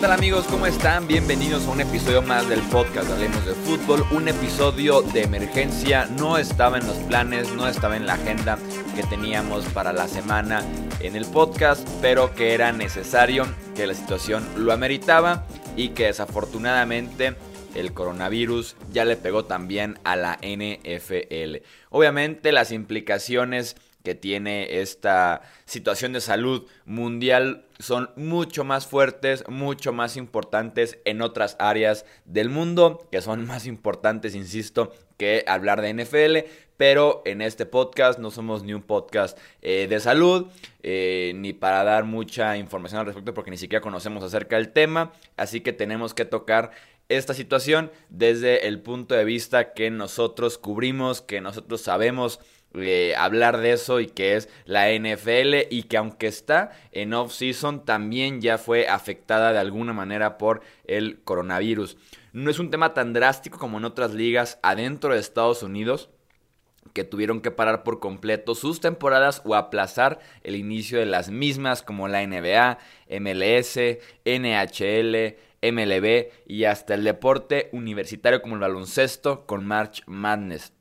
tal 0.00 0.12
amigos? 0.12 0.46
¿Cómo 0.46 0.64
están? 0.64 1.06
Bienvenidos 1.06 1.66
a 1.66 1.72
un 1.72 1.82
episodio 1.82 2.22
más 2.22 2.48
del 2.48 2.60
podcast 2.70 3.10
Hablemos 3.10 3.44
de 3.44 3.52
Fútbol, 3.52 4.06
un 4.12 4.28
episodio 4.28 5.02
de 5.02 5.24
emergencia, 5.24 6.06
no 6.06 6.38
estaba 6.38 6.78
en 6.78 6.86
los 6.86 6.96
planes, 7.00 7.52
no 7.52 7.68
estaba 7.68 7.98
en 7.98 8.06
la 8.06 8.14
agenda 8.14 8.58
que 8.96 9.02
teníamos 9.02 9.66
para 9.66 9.92
la 9.92 10.08
semana 10.08 10.64
en 11.00 11.16
el 11.16 11.26
podcast, 11.26 11.86
pero 12.00 12.34
que 12.34 12.54
era 12.54 12.72
necesario, 12.72 13.46
que 13.76 13.86
la 13.86 13.92
situación 13.92 14.48
lo 14.56 14.72
ameritaba 14.72 15.44
y 15.76 15.90
que 15.90 16.06
desafortunadamente 16.06 17.34
el 17.74 17.92
coronavirus 17.92 18.76
ya 18.90 19.04
le 19.04 19.16
pegó 19.16 19.44
también 19.44 19.98
a 20.04 20.16
la 20.16 20.38
NFL. 20.40 21.62
Obviamente 21.90 22.52
las 22.52 22.72
implicaciones 22.72 23.76
que 24.02 24.14
tiene 24.14 24.80
esta 24.80 25.42
situación 25.64 26.12
de 26.12 26.20
salud 26.20 26.66
mundial 26.84 27.66
son 27.78 28.10
mucho 28.16 28.64
más 28.64 28.86
fuertes, 28.86 29.44
mucho 29.48 29.92
más 29.92 30.16
importantes 30.16 30.98
en 31.04 31.22
otras 31.22 31.56
áreas 31.58 32.04
del 32.24 32.48
mundo, 32.48 33.08
que 33.10 33.22
son 33.22 33.46
más 33.46 33.66
importantes, 33.66 34.34
insisto, 34.34 34.92
que 35.16 35.44
hablar 35.46 35.82
de 35.82 35.92
NFL, 35.94 36.50
pero 36.76 37.22
en 37.26 37.42
este 37.42 37.66
podcast 37.66 38.18
no 38.18 38.30
somos 38.30 38.62
ni 38.62 38.72
un 38.72 38.82
podcast 38.82 39.38
eh, 39.60 39.86
de 39.88 40.00
salud, 40.00 40.46
eh, 40.82 41.32
ni 41.36 41.52
para 41.52 41.84
dar 41.84 42.04
mucha 42.04 42.56
información 42.56 43.00
al 43.00 43.06
respecto, 43.06 43.34
porque 43.34 43.50
ni 43.50 43.58
siquiera 43.58 43.82
conocemos 43.82 44.24
acerca 44.24 44.56
del 44.56 44.72
tema, 44.72 45.12
así 45.36 45.60
que 45.60 45.74
tenemos 45.74 46.14
que 46.14 46.24
tocar 46.24 46.70
esta 47.10 47.34
situación 47.34 47.90
desde 48.08 48.68
el 48.68 48.80
punto 48.80 49.14
de 49.14 49.24
vista 49.24 49.74
que 49.74 49.90
nosotros 49.90 50.56
cubrimos, 50.58 51.20
que 51.20 51.40
nosotros 51.40 51.82
sabemos 51.82 52.40
eh, 52.74 53.14
hablar 53.16 53.58
de 53.58 53.72
eso 53.72 53.98
y 53.98 54.06
que 54.06 54.36
es 54.36 54.48
la 54.64 54.92
NFL 54.92 55.66
y 55.70 55.84
que 55.84 55.96
aunque 55.96 56.28
está 56.28 56.70
en 56.92 57.14
off-season 57.14 57.84
también 57.84 58.40
ya 58.40 58.58
fue 58.58 58.86
afectada 58.86 59.52
de 59.52 59.58
alguna 59.58 59.92
manera 59.92 60.38
por 60.38 60.62
el 60.84 61.20
coronavirus. 61.22 61.96
No 62.32 62.48
es 62.50 62.60
un 62.60 62.70
tema 62.70 62.94
tan 62.94 63.12
drástico 63.12 63.58
como 63.58 63.78
en 63.78 63.84
otras 63.84 64.14
ligas 64.14 64.60
adentro 64.62 65.12
de 65.12 65.20
Estados 65.20 65.64
Unidos 65.64 66.10
que 66.92 67.04
tuvieron 67.04 67.40
que 67.40 67.50
parar 67.50 67.82
por 67.82 68.00
completo 68.00 68.54
sus 68.54 68.80
temporadas 68.80 69.42
o 69.44 69.54
aplazar 69.54 70.20
el 70.42 70.56
inicio 70.56 70.98
de 70.98 71.06
las 71.06 71.30
mismas 71.30 71.82
como 71.82 72.08
la 72.08 72.26
NBA, 72.26 72.78
MLS, 73.20 73.78
NHL, 74.24 75.36
MLB 75.62 76.28
y 76.46 76.64
hasta 76.64 76.94
el 76.94 77.04
deporte 77.04 77.68
universitario 77.72 78.42
como 78.42 78.54
el 78.54 78.60
baloncesto 78.60 79.46
con 79.46 79.66
March 79.66 80.02
Madness. 80.06 80.72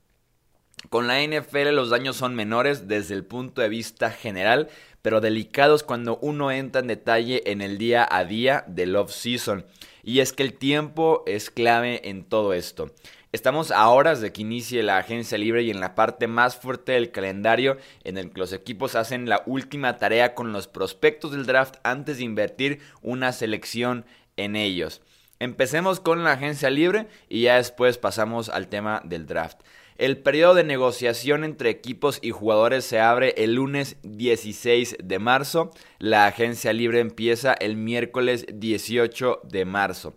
Con 0.88 1.08
la 1.08 1.22
NFL 1.22 1.70
los 1.74 1.90
daños 1.90 2.16
son 2.16 2.34
menores 2.36 2.88
desde 2.88 3.14
el 3.14 3.26
punto 3.26 3.62
de 3.62 3.70
vista 3.70 4.10
general, 4.10 4.70
pero 5.02 5.22
delicados 5.22 5.84
cuando 5.84 6.18
uno 6.22 6.52
entra 6.52 6.82
en 6.82 6.88
detalle 6.88 7.44
en 7.52 7.62
el 7.62 7.78
día 7.78 8.08
a 8.10 8.24
día 8.24 8.64
del 8.68 8.96
off-season. 8.96 9.66
Y 10.04 10.22
es 10.22 10.34
que 10.34 10.44
el 10.44 10.54
tiempo 10.54 11.24
es 11.28 11.50
clave 11.52 12.10
en 12.10 12.24
todo 12.24 12.54
esto. 12.54 12.92
Estamos 13.32 13.70
a 13.70 13.88
horas 13.90 14.22
de 14.22 14.34
que 14.34 14.42
inicie 14.42 14.82
la 14.82 14.98
agencia 14.98 15.38
libre 15.38 15.62
y 15.62 15.70
en 15.70 15.80
la 15.80 15.94
parte 15.94 16.26
más 16.26 16.58
fuerte 16.58 16.94
del 16.94 17.12
calendario 17.12 17.78
en 18.04 18.18
el 18.18 18.32
que 18.32 18.40
los 18.40 18.54
equipos 18.54 18.96
hacen 18.96 19.30
la 19.30 19.44
última 19.46 19.98
tarea 19.98 20.34
con 20.34 20.52
los 20.52 20.68
prospectos 20.68 21.32
del 21.32 21.46
draft 21.46 21.76
antes 21.84 22.18
de 22.18 22.24
invertir 22.24 22.80
una 23.04 23.32
selección 23.32 24.06
en 24.36 24.56
ellos. 24.56 25.04
Empecemos 25.38 26.00
con 26.00 26.24
la 26.24 26.32
agencia 26.32 26.72
libre 26.72 27.08
y 27.30 27.44
ya 27.44 27.58
después 27.58 28.00
pasamos 28.00 28.50
al 28.50 28.68
tema 28.68 29.04
del 29.06 29.28
draft. 29.28 29.60
El 30.00 30.18
periodo 30.18 30.54
de 30.54 30.64
negociación 30.64 31.44
entre 31.44 31.70
equipos 31.70 32.20
y 32.22 32.32
jugadores 32.32 32.86
se 32.86 33.02
abre 33.02 33.34
el 33.36 33.56
lunes 33.56 33.98
16 34.04 34.96
de 35.04 35.20
marzo. 35.20 35.72
La 35.98 36.26
agencia 36.26 36.72
libre 36.72 37.02
empieza 37.02 37.54
el 37.54 37.76
miércoles 37.76 38.46
18 38.50 39.42
de 39.44 39.66
marzo. 39.66 40.14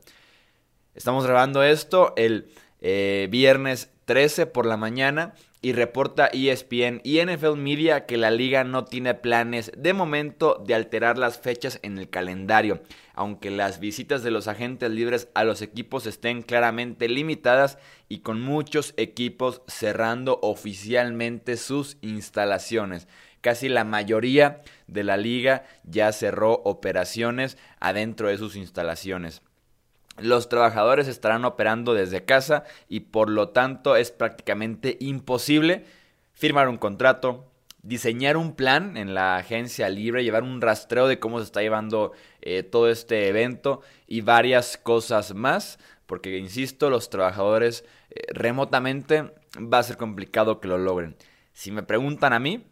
Estamos 0.95 1.25
grabando 1.25 1.65
esto 1.65 2.13
el 2.17 2.53
eh, 2.81 3.27
viernes 3.29 3.91
13 4.05 4.47
por 4.47 4.67
la 4.67 4.77
mañana 4.77 5.35
y 5.63 5.73
reporta 5.73 6.27
ESPN 6.27 7.01
y 7.05 7.25
NFL 7.25 7.57
Media 7.57 8.05
que 8.05 8.17
la 8.17 8.33
liga 8.33 8.65
no 8.65 8.85
tiene 8.85 9.15
planes 9.15 9.71
de 9.77 9.93
momento 9.93 10.63
de 10.67 10.75
alterar 10.75 11.19
las 11.19 11.39
fechas 11.39 11.79
en 11.83 11.99
el 11.99 12.11
calendario, 12.11 12.83
aunque 13.15 13.53
las 13.53 13.79
visitas 13.79 14.25
de 14.25 14.33
los 14.33 14.49
agentes 14.49 14.91
libres 14.91 15.29
a 15.35 15.45
los 15.45 15.63
equipos 15.63 16.07
estén 16.07 16.43
claramente 16.43 17.09
limitadas 17.09 17.79
y 18.09 18.19
con 18.19 18.41
muchos 18.41 18.93
equipos 18.97 19.63
cerrando 19.69 20.41
oficialmente 20.43 21.57
sus 21.57 21.97
instalaciones. 22.01 23.07
Casi 23.41 23.69
la 23.69 23.85
mayoría 23.85 24.63
de 24.89 25.05
la 25.05 25.17
liga 25.17 25.65
ya 25.85 26.13
cerró 26.13 26.55
operaciones 26.65 27.57
adentro 27.79 28.29
de 28.29 28.37
sus 28.37 28.57
instalaciones. 28.57 29.43
Los 30.19 30.49
trabajadores 30.49 31.09
estarán 31.09 31.45
operando 31.45 31.95
desde 31.95 32.25
casa 32.25 32.65
y 32.89 33.01
por 33.01 33.31
lo 33.31 33.49
tanto 33.49 33.97
es 33.97 34.11
prácticamente 34.11 34.99
imposible 35.01 35.85
firmar 36.35 36.69
un 36.69 36.77
contrato, 36.77 37.51
diseñar 37.83 38.37
un 38.37 38.55
plan 38.55 38.97
en 38.97 39.15
la 39.15 39.37
agencia 39.37 39.89
libre, 39.89 40.23
llevar 40.23 40.43
un 40.43 40.61
rastreo 40.61 41.09
de 41.09 41.19
cómo 41.19 41.39
se 41.39 41.45
está 41.45 41.63
llevando 41.63 42.13
eh, 42.43 42.63
todo 42.63 42.91
este 42.91 43.29
evento 43.29 43.81
y 44.07 44.21
varias 44.21 44.77
cosas 44.77 45.35
más, 45.35 45.79
porque 46.07 46.37
insisto, 46.37 46.91
los 46.91 47.09
trabajadores 47.09 47.85
eh, 48.11 48.21
remotamente 48.35 49.33
va 49.57 49.79
a 49.79 49.83
ser 49.83 49.97
complicado 49.97 50.61
que 50.61 50.69
lo 50.69 50.79
logren. 50.79 51.17
Si 51.55 51.71
me 51.71 51.83
preguntan 51.83 52.33
a 52.33 52.39
mí, 52.39 52.67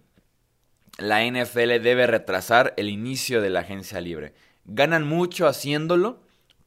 la 0.98 1.24
NFL 1.24 1.80
debe 1.80 2.06
retrasar 2.06 2.74
el 2.76 2.90
inicio 2.90 3.40
de 3.40 3.50
la 3.50 3.60
agencia 3.60 4.00
libre. 4.00 4.34
Ganan 4.64 5.06
mucho 5.06 5.46
haciéndolo 5.46 6.20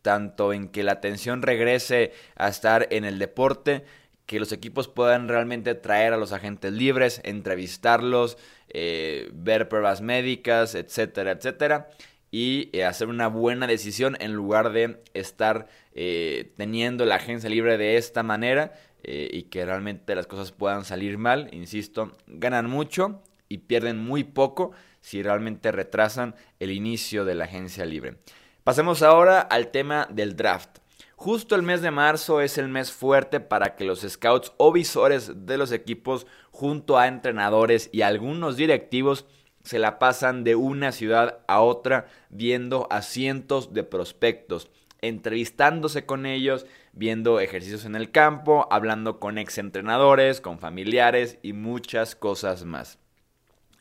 tanto 0.04 0.54
en 0.54 0.68
que 0.68 0.84
la 0.84 0.92
atención 0.92 1.42
regrese 1.42 2.12
a 2.36 2.50
estar 2.50 2.88
en 2.92 3.06
el 3.06 3.18
deporte, 3.18 3.84
que 4.28 4.40
los 4.40 4.52
equipos 4.52 4.88
puedan 4.88 5.28
realmente 5.28 5.74
traer 5.74 6.14
a 6.14 6.18
los 6.18 6.32
agentes 6.32 6.72
libres, 6.72 7.22
entrevistarlos, 7.24 8.38
eh, 8.70 9.30
ver 9.34 9.70
pruebas 9.70 10.02
médicas, 10.02 10.76
etcétera, 10.76 11.32
etcétera, 11.32 11.90
y 12.32 12.70
eh, 12.74 12.86
hacer 12.86 13.08
una 13.08 13.28
buena 13.28 13.66
decisión 13.66 14.18
en 14.20 14.34
lugar 14.34 14.72
de 14.72 15.02
estar 15.14 15.68
eh, 15.94 16.54
teniendo 16.58 17.06
la 17.06 17.16
agencia 17.16 17.50
libre 17.50 17.78
de 17.78 17.98
esta 17.98 18.22
manera 18.22 18.74
y 19.06 19.44
que 19.44 19.66
realmente 19.66 20.16
las 20.16 20.28
cosas 20.28 20.54
puedan 20.54 20.86
salir 20.86 21.18
mal. 21.18 21.50
Insisto, 21.52 22.16
ganan 22.26 22.70
mucho 22.70 23.22
y 23.50 23.58
pierden 23.58 24.00
muy 24.00 24.24
poco 24.24 24.72
si 25.02 25.22
realmente 25.22 25.74
retrasan 25.74 26.36
el 26.62 26.72
inicio 26.72 27.26
de 27.26 27.36
la 27.36 27.44
agencia 27.44 27.86
libre. 27.86 28.16
Pasemos 28.64 29.04
ahora 29.04 29.42
al 29.42 29.72
tema 29.72 30.08
del 30.10 30.38
draft. 30.38 30.80
Justo 31.18 31.56
el 31.56 31.64
mes 31.64 31.82
de 31.82 31.92
marzo 31.92 32.40
es 32.40 32.58
el 32.58 32.70
mes 32.70 32.94
fuerte 32.94 33.42
para 33.42 33.76
que 33.76 33.84
los 33.84 34.00
scouts 34.08 34.54
o 34.56 34.72
visores 34.72 35.46
de 35.46 35.58
los 35.58 35.74
equipos 35.74 36.28
junto 36.50 36.98
a 36.98 37.10
entrenadores 37.10 37.90
y 37.92 38.04
algunos 38.04 38.56
directivos 38.56 39.26
se 39.64 39.80
la 39.80 40.00
pasan 40.00 40.46
de 40.46 40.56
una 40.56 40.94
ciudad 40.94 41.40
a 41.50 41.60
otra 41.60 42.06
viendo 42.30 42.88
a 42.90 43.02
cientos 43.02 43.74
de 43.74 43.84
prospectos, 43.84 44.70
entrevistándose 45.02 46.06
con 46.06 46.26
ellos, 46.26 46.66
viendo 46.94 47.42
ejercicios 47.42 47.84
en 47.84 47.98
el 47.98 48.12
campo, 48.12 48.70
hablando 48.72 49.20
con 49.20 49.38
exentrenadores, 49.38 50.40
con 50.40 50.58
familiares 50.58 51.38
y 51.42 51.52
muchas 51.52 52.16
cosas 52.16 52.64
más. 52.64 53.03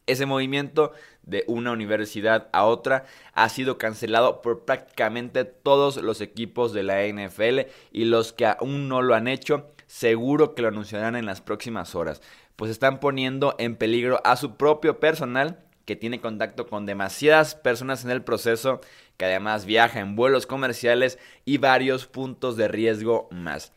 Ese 0.07 0.27
movimiento 0.27 0.93
de 1.23 1.45
una 1.47 1.73
universidad 1.73 2.49
a 2.53 2.65
otra 2.65 3.05
ha 3.35 3.49
sido 3.49 3.79
cancelado 3.79 4.43
por 4.43 4.65
prácticamente 4.65 5.45
todos 5.45 5.97
los 5.97 6.21
equipos 6.21 6.73
de 6.73 6.83
la 6.83 7.07
NFL 7.07 7.71
y 7.93 8.05
los 8.05 8.33
que 8.33 8.47
aún 8.47 8.89
no 8.89 9.03
lo 9.03 9.15
han 9.15 9.29
hecho 9.29 9.73
seguro 9.87 10.55
que 10.55 10.63
lo 10.63 10.69
anunciarán 10.69 11.17
en 11.17 11.27
las 11.27 11.41
próximas 11.41 11.95
horas, 11.95 12.23
pues 12.57 12.71
están 12.71 12.99
poniendo 12.99 13.55
en 13.59 13.77
peligro 13.77 14.21
a 14.25 14.37
su 14.37 14.57
propio 14.57 14.99
personal 14.99 15.59
que 15.85 15.97
tiene 15.97 16.21
contacto 16.21 16.67
con 16.67 16.87
demasiadas 16.87 17.55
personas 17.55 18.05
en 18.05 18.11
el 18.11 18.23
proceso, 18.23 18.81
que 19.17 19.25
además 19.27 19.67
viaja 19.67 20.01
en 20.01 20.17
vuelos 20.17 20.47
comerciales 20.47 21.19
y 21.45 21.59
varios 21.59 22.07
puntos 22.07 22.57
de 22.57 22.69
riesgo 22.69 23.29
más. 23.31 23.73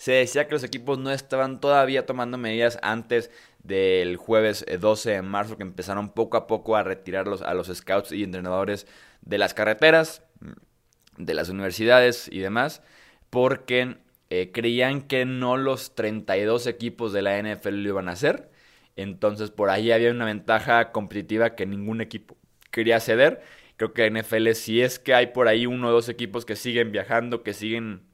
Se 0.00 0.12
decía 0.12 0.46
que 0.46 0.54
los 0.54 0.64
equipos 0.64 0.98
no 0.98 1.10
estaban 1.10 1.60
todavía 1.60 2.06
tomando 2.06 2.38
medidas 2.38 2.78
antes 2.80 3.30
del 3.62 4.16
jueves 4.16 4.64
12 4.80 5.10
eh, 5.10 5.14
de 5.16 5.20
marzo 5.20 5.58
que 5.58 5.62
empezaron 5.62 6.14
poco 6.14 6.38
a 6.38 6.46
poco 6.46 6.74
a 6.74 6.82
retirarlos 6.82 7.42
a 7.42 7.52
los 7.52 7.66
scouts 7.66 8.10
y 8.10 8.24
entrenadores 8.24 8.86
de 9.20 9.36
las 9.36 9.52
carreteras, 9.52 10.22
mm, 10.40 11.22
de 11.22 11.34
las 11.34 11.50
universidades 11.50 12.30
y 12.32 12.38
demás, 12.38 12.82
porque 13.28 13.98
eh, 14.30 14.50
creían 14.54 15.02
que 15.02 15.26
no 15.26 15.58
los 15.58 15.94
32 15.94 16.66
equipos 16.66 17.12
de 17.12 17.20
la 17.20 17.36
NFL 17.36 17.82
lo 17.82 17.90
iban 17.90 18.08
a 18.08 18.12
hacer. 18.12 18.48
Entonces 18.96 19.50
por 19.50 19.68
ahí 19.68 19.92
había 19.92 20.12
una 20.12 20.24
ventaja 20.24 20.92
competitiva 20.92 21.54
que 21.54 21.66
ningún 21.66 22.00
equipo 22.00 22.38
quería 22.70 23.00
ceder. 23.00 23.42
Creo 23.76 23.92
que 23.92 24.10
NFL 24.10 24.52
si 24.54 24.80
es 24.80 24.98
que 24.98 25.12
hay 25.12 25.26
por 25.26 25.46
ahí 25.46 25.66
uno 25.66 25.88
o 25.88 25.92
dos 25.92 26.08
equipos 26.08 26.46
que 26.46 26.56
siguen 26.56 26.90
viajando, 26.90 27.42
que 27.42 27.52
siguen 27.52 28.08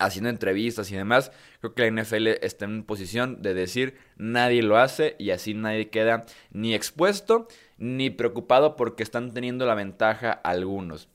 haciendo 0.00 0.30
entrevistas 0.30 0.90
y 0.90 0.96
demás, 0.96 1.30
creo 1.60 1.74
que 1.74 1.88
la 1.88 2.02
NFL 2.02 2.26
está 2.42 2.64
en 2.64 2.82
posición 2.82 3.42
de 3.42 3.54
decir 3.54 3.96
nadie 4.16 4.62
lo 4.62 4.78
hace 4.78 5.14
y 5.18 5.30
así 5.30 5.54
nadie 5.54 5.90
queda 5.90 6.24
ni 6.50 6.74
expuesto 6.74 7.46
ni 7.78 8.10
preocupado 8.10 8.76
porque 8.76 9.02
están 9.02 9.32
teniendo 9.32 9.66
la 9.66 9.74
ventaja 9.74 10.32
algunos. 10.32 11.08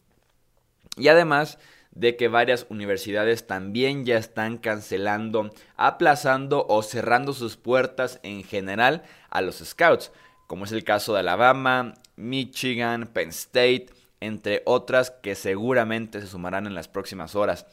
Y 0.97 1.09
además 1.09 1.57
de 1.91 2.17
que 2.17 2.27
varias 2.27 2.67
universidades 2.69 3.47
también 3.47 4.05
ya 4.05 4.17
están 4.17 4.57
cancelando, 4.57 5.51
aplazando 5.77 6.65
o 6.67 6.83
cerrando 6.83 7.33
sus 7.33 7.57
puertas 7.57 8.19
en 8.23 8.43
general 8.43 9.03
a 9.29 9.41
los 9.41 9.57
scouts, 9.57 10.11
como 10.47 10.65
es 10.65 10.71
el 10.71 10.83
caso 10.83 11.13
de 11.13 11.21
Alabama, 11.21 11.93
Michigan, 12.17 13.07
Penn 13.07 13.29
State, 13.29 13.87
entre 14.19 14.61
otras 14.65 15.11
que 15.11 15.35
seguramente 15.35 16.21
se 16.21 16.27
sumarán 16.27 16.67
en 16.67 16.75
las 16.75 16.87
próximas 16.87 17.35
horas. 17.35 17.65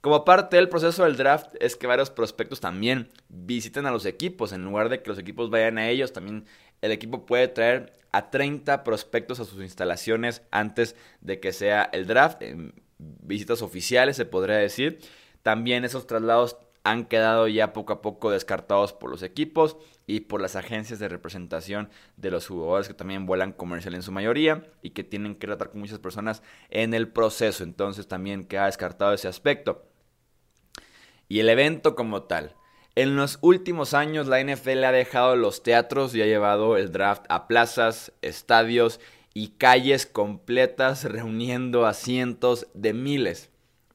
Como 0.00 0.24
parte 0.24 0.56
del 0.56 0.70
proceso 0.70 1.04
del 1.04 1.16
draft 1.16 1.54
es 1.60 1.76
que 1.76 1.86
varios 1.86 2.08
prospectos 2.08 2.60
también 2.60 3.10
visiten 3.28 3.84
a 3.84 3.90
los 3.90 4.06
equipos, 4.06 4.52
en 4.52 4.64
lugar 4.64 4.88
de 4.88 5.02
que 5.02 5.10
los 5.10 5.18
equipos 5.18 5.50
vayan 5.50 5.76
a 5.76 5.90
ellos, 5.90 6.14
también 6.14 6.46
el 6.80 6.90
equipo 6.90 7.26
puede 7.26 7.48
traer 7.48 7.92
a 8.10 8.30
30 8.30 8.82
prospectos 8.82 9.40
a 9.40 9.44
sus 9.44 9.60
instalaciones 9.60 10.42
antes 10.50 10.96
de 11.20 11.38
que 11.38 11.52
sea 11.52 11.82
el 11.92 12.06
draft 12.06 12.40
visitas 12.98 13.60
oficiales, 13.60 14.16
se 14.16 14.24
podría 14.24 14.56
decir. 14.56 15.00
También 15.42 15.84
esos 15.84 16.06
traslados 16.06 16.56
han 16.82 17.04
quedado 17.04 17.46
ya 17.46 17.74
poco 17.74 17.92
a 17.92 18.02
poco 18.02 18.30
descartados 18.30 18.94
por 18.94 19.10
los 19.10 19.22
equipos 19.22 19.76
y 20.06 20.20
por 20.20 20.40
las 20.40 20.56
agencias 20.56 20.98
de 20.98 21.08
representación 21.08 21.90
de 22.16 22.30
los 22.30 22.46
jugadores 22.48 22.88
que 22.88 22.94
también 22.94 23.26
vuelan 23.26 23.52
comercial 23.52 23.94
en 23.94 24.02
su 24.02 24.12
mayoría 24.12 24.64
y 24.80 24.90
que 24.90 25.04
tienen 25.04 25.34
que 25.34 25.46
tratar 25.46 25.70
con 25.70 25.80
muchas 25.80 25.98
personas 25.98 26.42
en 26.70 26.94
el 26.94 27.08
proceso. 27.08 27.64
Entonces 27.64 28.08
también 28.08 28.44
queda 28.44 28.66
descartado 28.66 29.12
ese 29.12 29.28
aspecto. 29.28 29.89
Y 31.30 31.38
el 31.38 31.48
evento 31.48 31.94
como 31.94 32.24
tal. 32.24 32.56
En 32.96 33.14
los 33.14 33.38
últimos 33.40 33.94
años 33.94 34.26
la 34.26 34.42
NFL 34.42 34.82
ha 34.82 34.90
dejado 34.90 35.36
los 35.36 35.62
teatros 35.62 36.12
y 36.12 36.22
ha 36.22 36.26
llevado 36.26 36.76
el 36.76 36.90
draft 36.90 37.24
a 37.28 37.46
plazas, 37.46 38.12
estadios 38.20 38.98
y 39.32 39.50
calles 39.50 40.06
completas 40.06 41.04
reuniendo 41.10 41.86
a 41.86 41.94
cientos 41.94 42.66
de 42.74 42.94
miles 42.94 43.48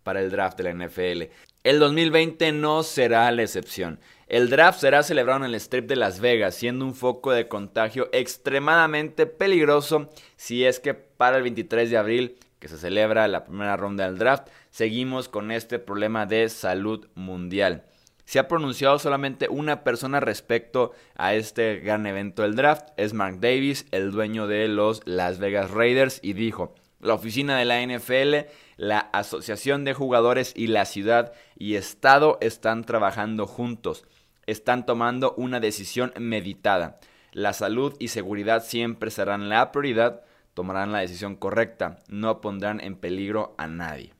para 0.03 0.21
el 0.21 0.31
draft 0.31 0.57
de 0.57 0.63
la 0.63 0.85
NFL. 0.85 1.23
El 1.65 1.79
2020 1.79 2.53
no 2.53 2.83
será 2.83 3.29
la 3.31 3.41
excepción. 3.41 3.99
El 4.27 4.49
draft 4.49 4.79
será 4.79 5.03
celebrado 5.03 5.43
en 5.43 5.51
el 5.51 5.55
Strip 5.55 5.89
de 5.89 5.97
Las 5.97 6.21
Vegas, 6.21 6.55
siendo 6.55 6.85
un 6.85 6.95
foco 6.95 7.33
de 7.33 7.49
contagio 7.49 8.07
extremadamente 8.13 9.25
peligroso 9.25 10.09
si 10.37 10.63
es 10.63 10.79
que 10.79 10.93
para 10.93 11.35
el 11.35 11.43
23 11.43 11.89
de 11.89 11.97
abril, 11.97 12.37
que 12.59 12.67
se 12.67 12.77
celebra 12.77 13.27
la 13.27 13.43
primera 13.45 13.77
ronda 13.77 14.05
del 14.05 14.17
draft, 14.17 14.47
seguimos 14.69 15.29
con 15.29 15.51
este 15.51 15.79
problema 15.79 16.25
de 16.25 16.49
salud 16.49 17.07
mundial. 17.15 17.83
Se 18.25 18.39
ha 18.39 18.47
pronunciado 18.47 18.97
solamente 18.97 19.47
una 19.49 19.83
persona 19.83 20.19
respecto 20.19 20.93
a 21.15 21.35
este 21.35 21.79
gran 21.79 22.07
evento 22.07 22.41
del 22.41 22.55
draft. 22.55 22.89
Es 22.97 23.13
Mark 23.13 23.39
Davis, 23.39 23.85
el 23.91 24.11
dueño 24.11 24.47
de 24.47 24.67
los 24.67 25.01
Las 25.05 25.37
Vegas 25.37 25.69
Raiders, 25.69 26.19
y 26.23 26.33
dijo, 26.33 26.73
la 26.99 27.13
oficina 27.13 27.57
de 27.57 27.65
la 27.65 27.85
NFL, 27.85 28.49
la 28.77 28.99
Asociación 28.99 29.83
de 29.83 29.93
Jugadores 29.93 30.53
y 30.55 30.67
la 30.67 30.85
ciudad 30.85 31.33
y 31.55 31.75
Estado 31.75 32.39
están 32.41 32.83
trabajando 32.83 33.45
juntos. 33.45 34.05
Están 34.47 34.87
tomando 34.87 35.35
una 35.37 35.59
decisión 35.59 36.11
meditada. 36.17 36.99
La 37.31 37.53
salud 37.53 37.95
y 37.99 38.07
seguridad 38.07 38.63
siempre 38.63 39.11
serán 39.11 39.49
la 39.49 39.71
prioridad. 39.71 40.23
Tomarán 40.55 40.91
la 40.91 40.99
decisión 40.99 41.35
correcta. 41.35 41.99
No 42.07 42.41
pondrán 42.41 42.81
en 42.81 42.95
peligro 42.95 43.53
a 43.59 43.67
nadie 43.67 44.15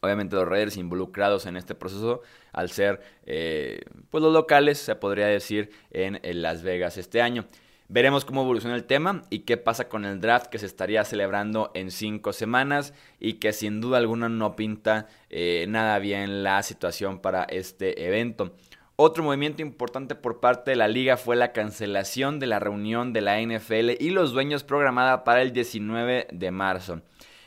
obviamente 0.00 0.36
los 0.36 0.48
Raiders 0.48 0.76
involucrados 0.76 1.46
en 1.46 1.56
este 1.56 1.74
proceso 1.74 2.22
al 2.52 2.70
ser 2.70 3.00
eh, 3.26 3.80
pues 4.10 4.22
los 4.22 4.32
locales, 4.32 4.78
se 4.78 4.94
podría 4.94 5.26
decir, 5.26 5.70
en, 5.90 6.20
Las 6.42 6.62
Vegas 6.62 6.96
este 6.96 7.20
año. 7.20 7.46
Veremos 7.88 8.24
cómo 8.24 8.42
evoluciona 8.42 8.74
el 8.74 8.84
tema 8.84 9.22
y 9.30 9.40
qué 9.40 9.56
pasa 9.56 9.88
con 9.88 10.04
el 10.04 10.20
draft 10.20 10.46
que 10.46 10.58
se 10.58 10.66
estaría 10.66 11.04
celebrando 11.04 11.70
en 11.74 11.92
cinco 11.92 12.32
semanas 12.32 12.92
y 13.20 13.34
que 13.34 13.52
sin 13.52 13.80
duda 13.80 13.98
alguna 13.98 14.28
no 14.28 14.56
pinta 14.56 15.06
eh, 15.30 15.66
nada 15.68 16.00
bien 16.00 16.42
la 16.42 16.62
situación 16.64 17.20
para 17.20 17.44
este 17.44 18.04
evento. 18.04 18.56
Otro 18.98 19.22
movimiento 19.22 19.60
importante 19.60 20.14
por 20.14 20.40
parte 20.40 20.70
de 20.70 20.76
la 20.78 20.88
liga 20.88 21.18
fue 21.18 21.36
la 21.36 21.52
cancelación 21.52 22.40
de 22.40 22.46
la 22.46 22.60
reunión 22.60 23.12
de 23.12 23.20
la 23.20 23.38
NFL 23.38 23.90
y 24.00 24.08
los 24.08 24.32
dueños 24.32 24.64
programada 24.64 25.22
para 25.22 25.42
el 25.42 25.52
19 25.52 26.28
de 26.32 26.50
marzo. 26.50 27.02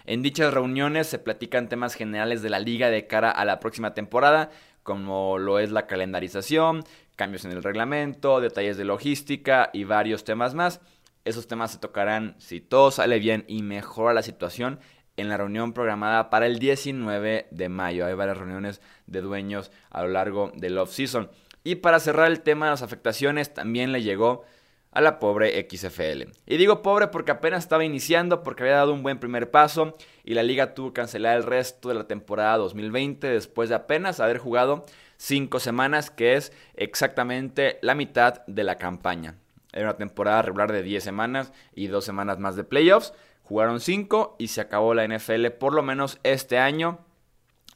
En 0.05 0.21
dichas 0.21 0.53
reuniones 0.53 1.07
se 1.07 1.17
platican 1.17 1.67
temas 1.67 1.95
generales 1.95 2.43
de 2.43 2.51
la 2.51 2.59
liga 2.59 2.91
de 2.91 3.07
cara 3.07 3.31
a 3.31 3.45
la 3.45 3.59
próxima 3.59 3.95
temporada, 3.95 4.51
como 4.83 5.39
lo 5.39 5.57
es 5.57 5.71
la 5.71 5.87
calendarización, 5.87 6.83
cambios 7.15 7.45
en 7.45 7.51
el 7.51 7.63
reglamento, 7.63 8.41
detalles 8.41 8.77
de 8.77 8.85
logística 8.85 9.71
y 9.73 9.85
varios 9.85 10.23
temas 10.23 10.53
más. 10.53 10.81
Esos 11.25 11.47
temas 11.47 11.71
se 11.71 11.79
tocarán 11.79 12.35
si 12.37 12.61
todo 12.61 12.91
sale 12.91 13.17
bien 13.17 13.43
y 13.47 13.63
mejora 13.63 14.13
la 14.13 14.21
situación 14.21 14.79
en 15.19 15.29
la 15.29 15.37
reunión 15.37 15.73
programada 15.73 16.29
para 16.29 16.45
el 16.45 16.59
19 16.59 17.47
de 17.51 17.69
mayo. 17.69 18.05
Hay 18.05 18.13
varias 18.13 18.37
reuniones 18.37 18.81
de 19.07 19.21
dueños 19.21 19.71
a 19.89 20.03
lo 20.03 20.09
largo 20.09 20.51
del 20.55 20.77
off-season. 20.77 21.29
Y 21.63 21.75
para 21.75 21.99
cerrar 21.99 22.31
el 22.31 22.41
tema 22.41 22.65
de 22.65 22.71
las 22.71 22.81
afectaciones, 22.81 23.53
también 23.53 23.91
le 23.91 24.01
llegó 24.01 24.43
a 24.91 25.01
la 25.01 25.19
pobre 25.19 25.67
XFL. 25.69 26.31
Y 26.47 26.57
digo 26.57 26.81
pobre 26.81 27.07
porque 27.07 27.31
apenas 27.31 27.63
estaba 27.63 27.85
iniciando, 27.85 28.43
porque 28.43 28.63
había 28.63 28.77
dado 28.77 28.93
un 28.93 29.03
buen 29.03 29.19
primer 29.19 29.51
paso 29.51 29.95
y 30.23 30.33
la 30.33 30.43
liga 30.43 30.73
tuvo 30.73 30.93
que 30.93 31.01
cancelar 31.01 31.37
el 31.37 31.43
resto 31.43 31.89
de 31.89 31.95
la 31.95 32.07
temporada 32.07 32.57
2020 32.57 33.27
después 33.27 33.69
de 33.69 33.75
apenas 33.75 34.19
haber 34.19 34.39
jugado 34.39 34.85
5 35.17 35.59
semanas, 35.59 36.09
que 36.09 36.35
es 36.35 36.53
exactamente 36.75 37.77
la 37.81 37.93
mitad 37.93 38.45
de 38.47 38.63
la 38.63 38.77
campaña. 38.77 39.35
Era 39.71 39.89
una 39.89 39.97
temporada 39.97 40.41
regular 40.41 40.71
de 40.71 40.81
10 40.81 41.03
semanas 41.03 41.53
y 41.75 41.87
2 41.87 42.03
semanas 42.03 42.39
más 42.39 42.55
de 42.55 42.63
playoffs. 42.63 43.13
Jugaron 43.49 43.79
5 43.79 44.35
y 44.37 44.49
se 44.49 44.61
acabó 44.61 44.93
la 44.93 45.07
NFL 45.07 45.47
por 45.59 45.73
lo 45.73 45.81
menos 45.81 46.19
este 46.21 46.59
año. 46.59 46.99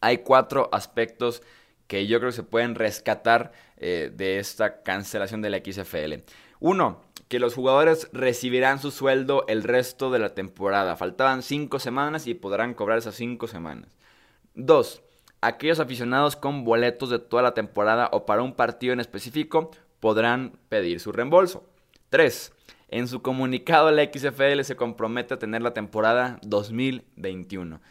Hay 0.01 0.19
4 0.19 0.69
aspectos 0.71 1.41
que 1.87 2.05
yo 2.05 2.19
creo 2.19 2.29
que 2.29 2.35
se 2.35 2.43
pueden 2.43 2.75
rescatar 2.75 3.53
eh, 3.77 4.11
de 4.13 4.37
esta 4.37 4.83
cancelación 4.83 5.41
de 5.41 5.49
la 5.49 5.57
XFL. 5.57 6.21
Uno, 6.59 7.01
que 7.27 7.39
los 7.39 7.55
jugadores 7.55 8.07
recibirán 8.13 8.77
su 8.77 8.91
sueldo 8.91 9.45
el 9.47 9.63
resto 9.63 10.11
de 10.11 10.19
la 10.19 10.35
temporada. 10.35 10.95
Faltaban 10.95 11.41
cinco 11.41 11.79
semanas 11.79 12.27
y 12.27 12.35
podrán 12.35 12.75
cobrar 12.75 12.99
esas 12.99 13.15
cinco 13.15 13.47
semanas. 13.47 13.89
Dos, 14.53 15.01
aquellos 15.41 15.79
aficionados 15.79 16.35
con 16.35 16.65
boletos 16.65 17.09
de 17.09 17.17
toda 17.17 17.41
la 17.41 17.55
temporada 17.55 18.09
o 18.13 18.27
para 18.27 18.43
un 18.43 18.53
partido 18.53 18.93
en 18.93 18.99
específico 18.99 19.71
podrán 19.99 20.59
pedir 20.69 20.99
su 20.99 21.11
reembolso. 21.11 21.67
Tres, 22.09 22.52
en 22.93 23.07
su 23.07 23.23
comunicado 23.23 23.89
la 23.89 24.03
XFL 24.03 24.61
se 24.61 24.75
compromete 24.75 25.33
a 25.33 25.39
tener 25.39 25.63
la 25.63 25.73
temporada 25.73 26.37
2021. 26.43 27.81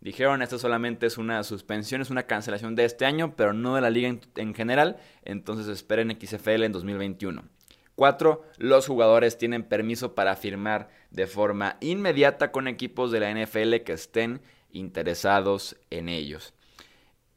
Dijeron, 0.00 0.42
esto 0.42 0.58
solamente 0.58 1.06
es 1.06 1.16
una 1.16 1.42
suspensión, 1.44 2.02
es 2.02 2.10
una 2.10 2.24
cancelación 2.24 2.74
de 2.74 2.84
este 2.84 3.06
año, 3.06 3.34
pero 3.36 3.54
no 3.54 3.74
de 3.74 3.80
la 3.80 3.88
liga 3.88 4.08
en, 4.08 4.20
en 4.36 4.54
general, 4.54 4.98
entonces 5.24 5.66
esperen 5.66 6.14
XFL 6.20 6.64
en 6.64 6.72
2021. 6.72 7.42
4. 7.94 8.44
Los 8.58 8.86
jugadores 8.86 9.38
tienen 9.38 9.62
permiso 9.62 10.14
para 10.14 10.36
firmar 10.36 10.90
de 11.10 11.26
forma 11.26 11.78
inmediata 11.80 12.52
con 12.52 12.68
equipos 12.68 13.10
de 13.12 13.20
la 13.20 13.32
NFL 13.32 13.76
que 13.76 13.94
estén 13.94 14.42
interesados 14.72 15.76
en 15.88 16.10
ellos. 16.10 16.52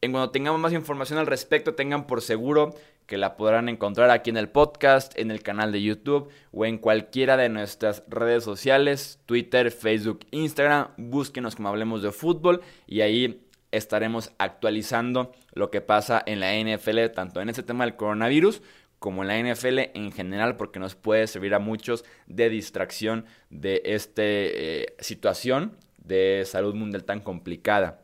En 0.03 0.11
cuando 0.11 0.31
tengamos 0.31 0.59
más 0.59 0.73
información 0.73 1.17
al 1.17 1.27
respecto, 1.27 1.75
tengan 1.75 2.07
por 2.07 2.21
seguro 2.21 2.75
que 3.05 3.15
la 3.15 3.37
podrán 3.37 3.69
encontrar 3.69 4.09
aquí 4.09 4.31
en 4.31 4.35
el 4.35 4.49
podcast, 4.49 5.17
en 5.17 5.31
el 5.31 5.41
canal 5.41 5.71
de 5.71 5.81
YouTube 5.81 6.27
o 6.51 6.65
en 6.65 6.77
cualquiera 6.77 7.37
de 7.37 7.47
nuestras 7.47 8.03
redes 8.09 8.43
sociales, 8.43 9.21
Twitter, 9.25 9.71
Facebook, 9.71 10.25
Instagram. 10.31 10.89
Búsquenos 10.97 11.55
como 11.55 11.69
hablemos 11.69 12.03
de 12.03 12.11
fútbol 12.11 12.59
y 12.85 12.99
ahí 12.99 13.47
estaremos 13.71 14.33
actualizando 14.39 15.31
lo 15.53 15.71
que 15.71 15.79
pasa 15.79 16.21
en 16.25 16.41
la 16.41 16.53
NFL, 16.53 17.05
tanto 17.15 17.39
en 17.39 17.47
este 17.47 17.63
tema 17.63 17.85
del 17.85 17.95
coronavirus 17.95 18.61
como 18.99 19.23
en 19.23 19.29
la 19.29 19.39
NFL 19.39 19.79
en 19.93 20.11
general, 20.11 20.57
porque 20.57 20.79
nos 20.79 20.95
puede 20.95 21.27
servir 21.27 21.53
a 21.53 21.59
muchos 21.59 22.03
de 22.27 22.49
distracción 22.49 23.23
de 23.49 23.81
esta 23.85 24.21
eh, 24.21 24.97
situación 24.99 25.77
de 25.97 26.43
salud 26.45 26.75
mundial 26.75 27.05
tan 27.05 27.21
complicada. 27.21 28.02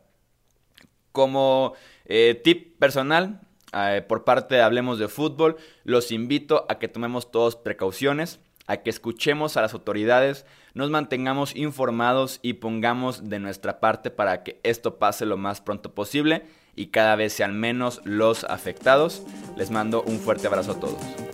Como 1.12 1.74
eh, 2.04 2.40
tip 2.42 2.78
personal, 2.78 3.40
eh, 3.72 4.04
por 4.06 4.24
parte 4.24 4.56
de 4.56 4.62
Hablemos 4.62 4.98
de 4.98 5.08
Fútbol, 5.08 5.56
los 5.84 6.12
invito 6.12 6.66
a 6.68 6.78
que 6.78 6.88
tomemos 6.88 7.30
todos 7.30 7.56
precauciones, 7.56 8.40
a 8.66 8.78
que 8.78 8.90
escuchemos 8.90 9.56
a 9.56 9.62
las 9.62 9.74
autoridades, 9.74 10.46
nos 10.74 10.90
mantengamos 10.90 11.56
informados 11.56 12.38
y 12.42 12.54
pongamos 12.54 13.28
de 13.28 13.38
nuestra 13.40 13.80
parte 13.80 14.10
para 14.10 14.42
que 14.42 14.60
esto 14.62 14.98
pase 14.98 15.26
lo 15.26 15.36
más 15.36 15.60
pronto 15.60 15.94
posible 15.94 16.44
y 16.76 16.86
cada 16.86 17.16
vez 17.16 17.32
sean 17.32 17.58
menos 17.58 18.00
los 18.04 18.44
afectados. 18.44 19.22
Les 19.56 19.70
mando 19.70 20.02
un 20.02 20.18
fuerte 20.18 20.46
abrazo 20.46 20.72
a 20.72 20.80
todos. 20.80 21.29